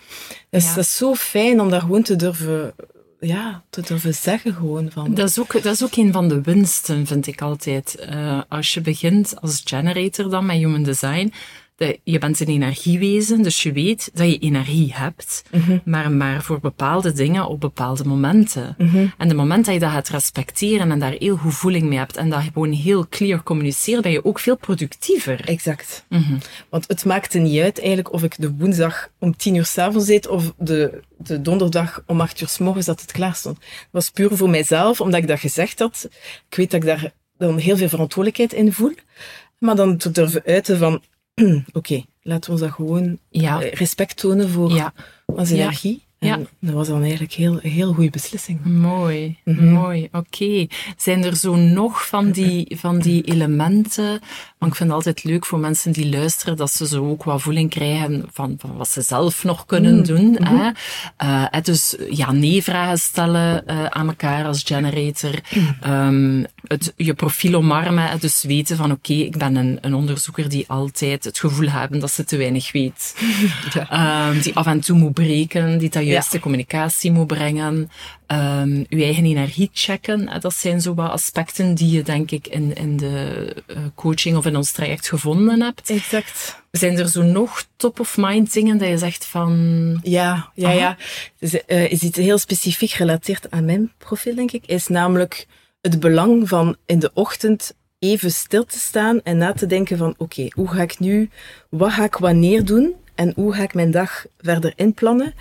[0.49, 0.75] dat is, Ja.
[0.75, 2.73] dat is zo fijn om daar gewoon te durven,
[3.19, 5.13] ja, te durven zeggen gewoon van.
[5.13, 7.95] Dat is, ook, dat is ook een van de winsten, vind ik altijd.
[7.95, 11.33] Eh, als je begint als generator dan met human design,
[11.75, 15.77] dat je bent een energiewezen, dus je weet dat je energie hebt, Mhm.
[15.85, 18.75] maar, maar voor bepaalde dingen op bepaalde momenten.
[18.77, 19.05] Mhm.
[19.17, 22.17] En de moment dat je dat gaat respecteren en daar heel goed voeling mee hebt
[22.17, 25.41] en dat gewoon heel clear communiceert, ben je ook veel productiever.
[25.47, 26.05] Exact.
[26.09, 26.37] Mhm.
[26.69, 30.27] Want het maakte niet uit eigenlijk of ik de woensdag om tien uur s'avonds deed
[30.27, 33.57] of de, de donderdag om acht uur s morgens dat het klaar stond.
[33.57, 36.07] Het was puur voor mijzelf, omdat ik dat gezegd had.
[36.49, 38.93] Ik weet dat ik daar dan heel veel verantwoordelijkheid in voel.
[39.59, 41.01] Maar dan te durven uiten van,
[41.73, 44.93] oké, laten we ons dat gewoon Ja, eh, respect tonen voor ja,
[45.25, 45.61] onze Ja.
[45.61, 46.03] energie.
[46.23, 46.39] En Ja.
[46.59, 48.65] dat was dan eigenlijk heel, een heel goede beslissing.
[48.65, 49.65] Mooi, Mhm.
[49.71, 50.07] mooi.
[50.11, 50.67] Oké.
[50.97, 54.09] Zijn er zo nog van die, van die elementen?
[54.57, 57.41] Want ik vind het altijd leuk voor mensen die luisteren, dat ze zo ook wat
[57.41, 60.03] voeling krijgen van, van wat ze zelf nog kunnen Mm.
[60.03, 60.31] doen.
[60.39, 60.55] Mhm.
[60.55, 60.69] Hè?
[61.17, 65.39] Eh, hè, dus ja, nee-vragen stellen eh, aan elkaar als generator.
[65.81, 68.19] Ehm, het, je profiel omarmen.
[68.19, 72.11] Dus weten van oké, ik ben een, een onderzoeker die altijd het gevoel hebben dat
[72.11, 73.15] ze te weinig weet.
[73.73, 73.89] Ja.
[73.89, 77.89] Ehm, die af en toe moet breken, die dat juiste communicatie moet brengen.
[78.27, 80.29] Ehm uw eigen energie checken.
[80.29, 84.37] hè, Dat zijn zo wat aspecten die je denk ik in, in de eh, coaching
[84.37, 85.89] of in ons traject gevonden hebt.
[85.89, 86.61] Exact.
[86.71, 89.99] Zijn er zo nog top of mind dingen dat je zegt van...
[90.03, 90.97] Ja, ja, ja.
[91.39, 94.65] Dus, eh, is iets heel specifiek gerelateerd aan mijn profiel, denk ik.
[94.65, 95.47] Is namelijk
[95.81, 100.13] het belang van in de ochtend even stil te staan en na te denken van
[100.17, 101.29] oké, hoe ga ik nu,
[101.69, 105.33] wat ga ik wanneer doen en hoe ga ik mijn dag verder inplannen.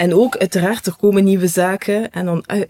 [0.00, 2.66] En ook uiteraard, er komen nieuwe zaken en dan eh, eh,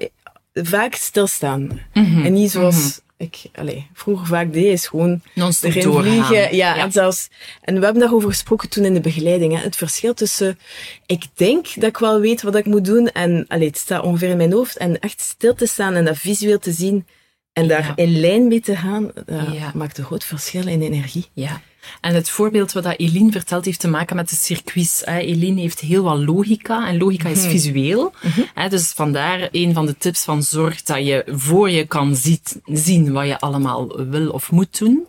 [0.53, 1.81] vaak stilstaan.
[1.95, 6.03] Mhm, En niet zoals ik allez, vroeger vaak deed, is gewoon erin doorgaan.
[6.03, 6.37] vliegen.
[6.57, 6.77] Ja, Ja.
[6.77, 7.29] en zelfs,
[7.63, 9.57] en we hebben daarover gesproken toen in de begeleiding.
[9.57, 9.63] Hè.
[9.63, 10.59] Het verschil tussen,
[11.07, 14.29] ik denk dat ik wel weet wat ik moet doen en allee, het staat ongeveer
[14.29, 17.07] in mijn hoofd en echt stil te staan en dat visueel te zien
[17.53, 17.93] en daar Ja.
[17.97, 19.71] in lijn mee te gaan, dat Ja.
[19.75, 21.27] maakt een groot verschil in energie.
[21.33, 21.61] Ja.
[22.01, 25.05] En het voorbeeld wat Eline vertelt heeft te maken met de circuits.
[25.07, 27.51] Eline heeft heel wat logica en logica is Mhm.
[27.51, 28.13] visueel.
[28.55, 32.61] Hè, dus vandaar een van de tips van zorg dat je voor je kan ziet,
[32.65, 35.07] zien wat je allemaal wil of moet doen.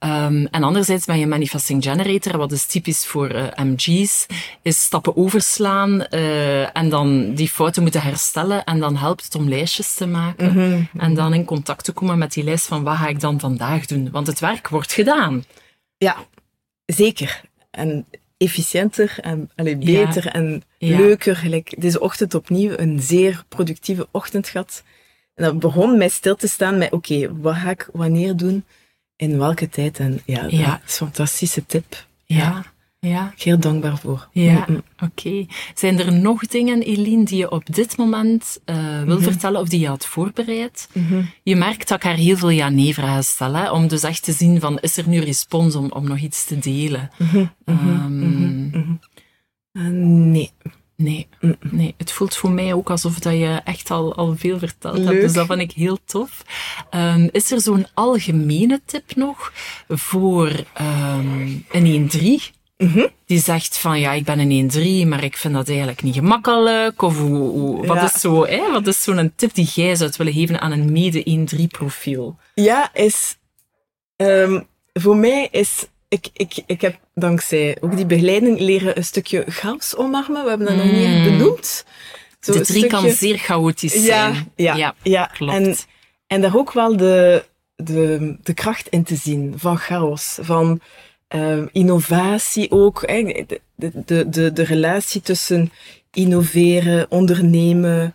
[0.00, 4.26] Um, en anderzijds ben je manifesting generator, wat is typisch voor uh, MG's,
[4.62, 8.64] is stappen overslaan uh, en dan die fouten moeten herstellen.
[8.64, 10.52] En dan helpt het om lijstjes te maken.
[10.52, 10.88] Mm -hmm.
[10.98, 13.86] En dan in contact te komen met die lijst van wat ga ik dan vandaag
[13.86, 14.08] doen.
[14.12, 15.44] Want het werk wordt gedaan.
[15.96, 16.26] Ja,
[16.86, 17.40] zeker.
[17.70, 20.32] En efficiënter en allee, beter ja.
[20.32, 20.96] en ja.
[20.96, 21.36] leuker.
[21.36, 24.82] Gelijk deze ochtend opnieuw een zeer productieve ochtend gehad.
[25.34, 28.64] En dat begon mij stil te staan met, oké, okay, wat ga ik wanneer doen?
[29.16, 29.98] In welke tijd?
[29.98, 30.80] En ja, dat ja.
[30.86, 32.06] is een fantastische tip.
[32.24, 32.73] Ja.
[33.08, 33.32] Ja.
[33.36, 34.28] Heel dankbaar voor.
[34.32, 34.82] Ja, mm -mm.
[34.94, 35.28] oké.
[35.28, 35.48] Okay.
[35.74, 39.22] Zijn er nog dingen, Eline, die je op dit moment uh, wil mm -hmm.
[39.22, 40.88] vertellen of die je had voorbereid?
[40.92, 41.30] -hmm.
[41.42, 44.60] Je merkt dat ik haar heel veel ja-nee-vragen stel, hè, om dus echt te zien
[44.60, 47.10] van, is er nu respons om, om nog iets te delen?
[47.18, 49.00] Mhm, Um,
[49.72, 50.50] uh, nee.
[50.96, 51.28] Nee,
[51.70, 55.06] nee, het voelt voor mij ook alsof dat je echt al, al veel verteld Leuk.
[55.06, 55.20] hebt.
[55.20, 56.44] Dus dat vind ik heel tof.
[56.90, 59.52] Um, is er zo'n algemene tip nog
[59.88, 62.10] voor um, een
[62.52, 62.63] 1-3?
[62.76, 63.08] Mm -hmm.
[63.26, 67.02] Die zegt van ja, ik ben een 1-3, maar ik vind dat eigenlijk niet gemakkelijk.
[67.02, 68.04] Of hoe, hoe, wat, Ja.
[68.04, 68.70] is zo, hè?
[68.72, 72.36] wat is zo'n tip die jij zou willen geven aan een mede 1-3 profiel?
[72.54, 73.36] Ja, is...
[74.16, 75.86] Um, voor mij is...
[76.08, 80.42] Ik, ik, ik heb dankzij ook die begeleiding leren een stukje chaos omarmen.
[80.42, 81.84] We hebben dat nog niet echt benoemd.
[82.40, 82.86] Zo de drie stukje...
[82.86, 84.52] kan zeer chaotisch zijn.
[84.56, 85.26] Ja, ja, ja.
[85.26, 85.52] klopt.
[85.52, 85.76] En,
[86.26, 87.44] en daar ook wel de,
[87.76, 90.80] de, de kracht in te zien van chaos, van
[91.34, 93.06] uh, innovatie ook.
[93.06, 93.44] Hè?
[93.46, 93.60] De,
[94.04, 95.72] de, de, de relatie tussen
[96.12, 98.14] innoveren, ondernemen,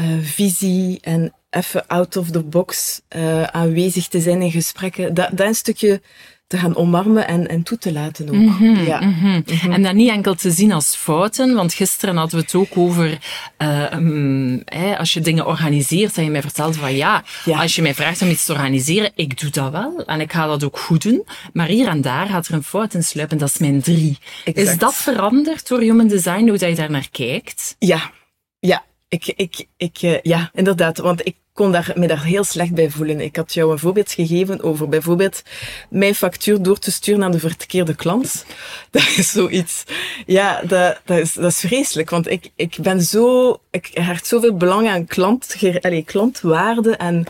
[0.00, 5.14] uh, visie en even out of the box uh, aanwezig te zijn in gesprekken.
[5.14, 6.00] Dat, dat een stukje
[6.48, 8.34] te gaan omarmen en, en toe te laten ook.
[8.34, 9.00] Mm -hmm, ja.
[9.00, 9.30] mm -hmm.
[9.30, 9.72] Mm -hmm.
[9.72, 13.18] En dat niet enkel te zien als fouten, want gisteren hadden we het ook over
[13.58, 17.76] uh, um, hey, als je dingen organiseert en je mij vertelt van ja, ja, als
[17.76, 20.64] je mij vraagt om iets te organiseren, ik doe dat wel en ik ga dat
[20.64, 23.58] ook goed doen, maar hier en daar gaat er een fout in sluipen, dat is
[23.58, 24.18] mijn drie.
[24.44, 24.68] Exact.
[24.68, 27.76] Is dat veranderd door Human Design, hoe dat je daar naar kijkt?
[27.78, 28.10] Ja,
[28.58, 28.86] ja.
[29.08, 30.98] Ik, ik, ik, uh, ja, inderdaad.
[30.98, 33.20] Want ik kon daar, me daar heel slecht bij voelen.
[33.20, 35.42] Ik had jou een voorbeeld gegeven over bijvoorbeeld
[35.90, 38.44] mijn factuur door te sturen aan de verkeerde klant.
[38.90, 39.84] Dat is zoiets.
[40.26, 42.10] Ja, dat, dat, is, dat is vreselijk.
[42.10, 47.26] Want ik, ik ben zo, ik hecht zoveel belang aan klant, allez, klantwaarde en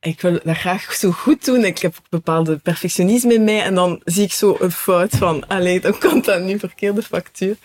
[0.00, 1.64] ik wil dat graag zo goed doen.
[1.64, 5.80] Ik heb bepaalde perfectionisme in mij en dan zie ik zo een fout van, allee,
[5.80, 7.56] dan komt dat nu verkeerde factuur.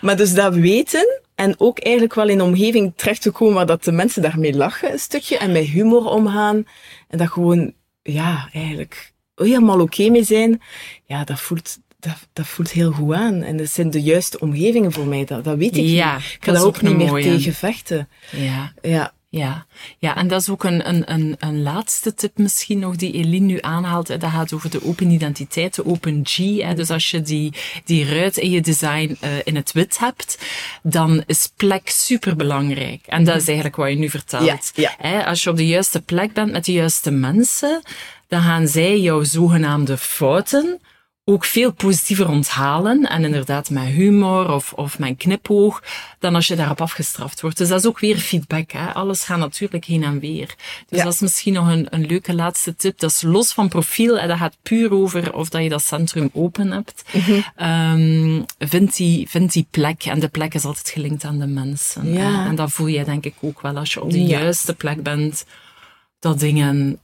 [0.00, 3.66] Maar dus dat weten en ook eigenlijk wel in een omgeving terecht te komen waar
[3.66, 6.64] dat de mensen daarmee lachen een stukje en met humor omgaan
[7.08, 7.72] en dat gewoon,
[8.02, 10.62] ja, eigenlijk helemaal oké okay mee zijn.
[11.04, 13.42] Ja, dat voelt, dat, dat voelt heel goed aan.
[13.42, 16.24] En dat zijn de juiste omgevingen voor mij, dat, dat weet ik ja, niet.
[16.24, 17.22] Ik ga daar ook, niet meer mooie.
[17.22, 18.08] tegen vechten.
[18.30, 18.72] Ja.
[18.82, 19.12] ja.
[19.32, 19.66] Ja,
[19.98, 23.46] ja, en dat is ook een, een, een, een laatste tip misschien nog die Eline
[23.46, 24.08] nu aanhaalt.
[24.08, 24.18] Hè.
[24.18, 26.36] Dat gaat over de open identiteit, de open G.
[26.36, 26.74] Hè.
[26.74, 27.52] Dus als je die,
[27.84, 30.38] die ruit in je design uh, in het wit hebt,
[30.82, 33.06] dan is plek super belangrijk.
[33.06, 34.44] En dat is eigenlijk wat je nu vertelt.
[34.44, 34.94] Ja, ja.
[34.98, 35.26] Hè.
[35.26, 37.82] Als je op de juiste plek bent met de juiste mensen,
[38.28, 40.80] dan gaan zij jouw zogenaamde fouten
[41.24, 45.82] ook veel positiever onthalen en inderdaad met humor of, of met een knipoog
[46.18, 47.56] dan als je daarop afgestraft wordt.
[47.56, 48.70] Dus dat is ook weer feedback.
[48.70, 48.92] Hè?
[48.92, 50.54] Alles gaat natuurlijk heen en weer.
[50.86, 51.04] Dus ja.
[51.04, 52.98] dat is misschien nog een, een leuke laatste tip.
[52.98, 56.30] Dat is los van profiel en dat gaat puur over of dat je dat centrum
[56.32, 57.02] open hebt.
[57.12, 58.38] Mm -hmm.
[58.38, 62.12] um, vind, die, vind die plek en de plek is altijd gelinkt aan de mensen.
[62.12, 62.46] Ja.
[62.46, 64.38] En dat voel je denk ik ook wel als je op de ja.
[64.38, 65.44] juiste plek bent,
[66.18, 66.98] dat dingen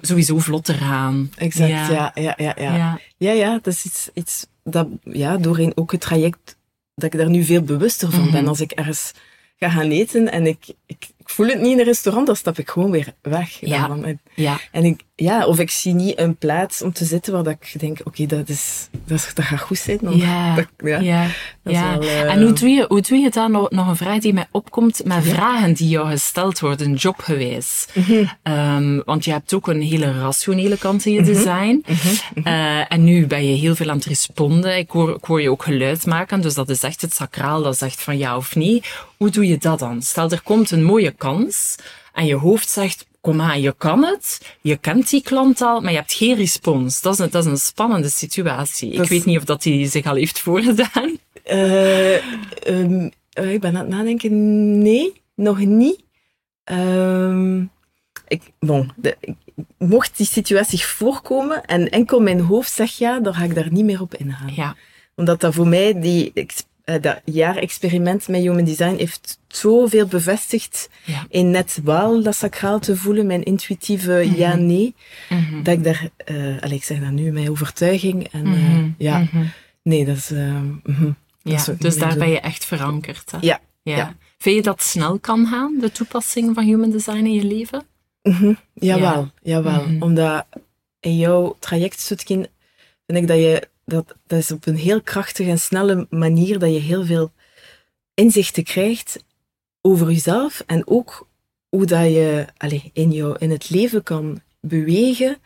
[0.00, 1.30] sowieso vlotter gaan.
[1.36, 2.34] Exact, ja, ja, ja.
[2.36, 2.76] Ja, ja.
[2.76, 3.00] ja.
[3.16, 6.56] ja, ja dat is iets, iets dat, ja, doorheen ook het traject,
[6.94, 8.34] dat ik daar nu veel bewuster van mm -hmm.
[8.34, 8.48] ben.
[8.48, 9.12] Als ik ergens
[9.56, 12.58] ga gaan eten en ik, ik, ik voel het niet in een restaurant, dan stap
[12.58, 13.60] ik gewoon weer weg.
[13.60, 13.90] Ja.
[13.90, 14.58] En, ja.
[14.72, 17.80] en ik, ja, of ik zie niet een plaats om te zitten waar dat ik
[17.80, 19.98] denk, oké, okay, dat, is, dat, is, dat gaat goed zijn.
[20.00, 21.26] Dan, ja, dat, ja, ja.
[21.62, 21.98] ja.
[21.98, 22.32] Wel, uh...
[22.32, 25.04] En hoe doe, je, hoe doe je dan nog, nog een vraag die mij opkomt
[25.04, 25.34] met ja.
[25.34, 27.86] vragen die jou gesteld worden, jobgewijs?
[27.94, 28.52] Mm -hmm.
[28.52, 31.84] um, want je hebt ook een hele rationele kant in je design.
[31.86, 32.46] Mm -hmm.
[32.46, 34.78] uh, en nu ben je heel veel aan het responden.
[34.78, 37.78] Ik hoor, ik hoor je ook geluid maken, dus dat is echt het sacraal, dat
[37.78, 38.82] zegt van ja of nee.
[39.16, 40.02] Hoe doe je dat dan?
[40.02, 41.76] Stel, er komt een mooie kans
[42.12, 45.90] en je hoofd zegt, kom aan, je kan het, je kent die klant al, maar
[45.90, 47.00] je hebt geen respons.
[47.00, 48.96] Dat is een, dat is een spannende situatie.
[48.96, 51.18] Dat ik weet niet of dat die zich al heeft voorgedaan.
[51.46, 52.14] Uh,
[52.66, 56.02] um, ik ben aan het nadenken, nee, nog niet.
[56.64, 57.70] Um,
[58.28, 59.34] ik, bon, de, ik,
[59.78, 63.84] mocht die situatie voorkomen en enkel mijn hoofd zegt ja, dan ga ik daar niet
[63.84, 64.54] meer op ingaan.
[64.54, 64.76] Ja.
[65.14, 66.30] Omdat dat voor mij die
[67.00, 71.26] dat jaarexperiment met Human Design heeft zoveel bevestigd Ja.
[71.28, 74.36] in net wel dat sacraal te voelen, mijn intuïtieve Mhm.
[74.36, 74.94] ja-nee,
[75.28, 75.62] Mhm.
[75.62, 78.88] dat ik daar, uh, allez, ik zeg dat nu met overtuiging en uh, Mhm.
[78.98, 79.28] ja,
[79.82, 80.60] nee, dat is, uh,
[81.78, 83.30] dus daar ben je echt verankerd.
[83.30, 83.38] Hè?
[83.40, 83.96] Ja, ja.
[83.96, 84.14] ja.
[84.38, 87.84] Vind je dat snel kan gaan, de toepassing van human design in je leven?
[88.74, 89.84] Jawel, jawel.
[90.00, 90.46] Omdat
[91.00, 92.46] in jouw traject, Sutkin,
[93.06, 96.72] vind ik dat je, dat, dat is op een heel krachtige en snelle manier dat
[96.72, 97.32] je heel veel
[98.14, 99.24] inzichten krijgt
[99.80, 101.28] over jezelf en ook
[101.68, 105.36] hoe dat je allez, in, jou, in het leven kan bewegen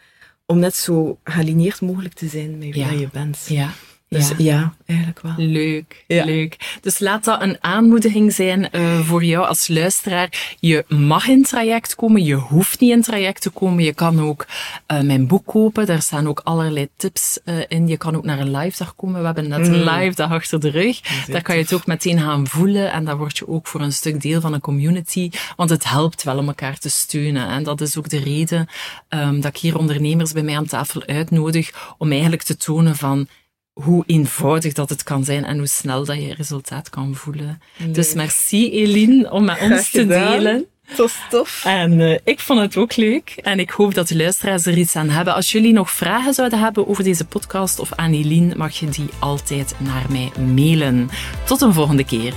[0.47, 2.91] om net zo gealineerd mogelijk te zijn met wie Ja.
[2.91, 3.45] je bent.
[3.49, 3.73] Ja.
[4.09, 4.35] Dus ja.
[4.39, 5.35] ja, eigenlijk wel.
[5.37, 6.25] Leuk, Ja.
[6.25, 6.79] leuk.
[6.81, 10.57] Dus laat dat een aanmoediging zijn uh, voor jou als luisteraar.
[10.61, 13.85] Je mag in traject komen, je hoeft niet in traject te komen.
[13.85, 14.47] Je kan ook
[14.93, 17.89] uh, mijn boek kopen, daar staan ook allerlei tips uh, in.
[17.89, 19.19] Je kan ook naar een live dag komen.
[19.21, 19.89] We hebben net een Mm.
[19.89, 21.01] live dag achter de rug.
[21.27, 23.93] Daar kan je het ook meteen gaan voelen en daar word je ook voor een
[23.93, 25.31] stuk deel van een community.
[25.57, 27.49] Want het helpt wel om elkaar te steunen.
[27.49, 28.67] En dat is ook de reden
[29.09, 33.27] um, dat ik hier ondernemers bij mij aan tafel uitnodig om eigenlijk te tonen van
[33.75, 37.61] hoe eenvoudig dat het kan zijn en hoe snel dat je resultaat kan voelen.
[37.87, 40.67] Dus merci Eline om met ons te delen.
[40.85, 41.65] Het was tof.
[41.65, 43.35] En uh, ik vond het ook leuk.
[43.43, 45.35] En ik hoop dat de luisteraars er iets aan hebben.
[45.35, 49.09] Als jullie nog vragen zouden hebben over deze podcast of aan Eline, mag je die
[49.19, 51.09] altijd naar mij mailen.
[51.45, 52.35] Tot een volgende keer.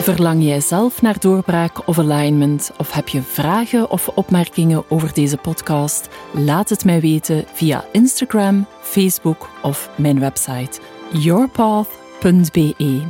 [0.00, 2.70] Verlang jij zelf naar doorbraak of alignment?
[2.78, 6.08] Of heb je vragen of opmerkingen over deze podcast?
[6.32, 10.80] Laat het mij weten via Instagram, Facebook of mijn website
[11.12, 13.02] yourpath.be.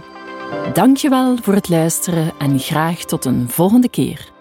[0.73, 4.40] Dankjewel voor het luisteren en graag tot een volgende keer.